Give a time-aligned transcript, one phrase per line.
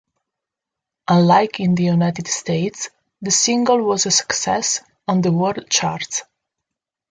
[1.09, 2.89] Unlike in the United States,
[3.21, 6.23] the single was a success on the world charts.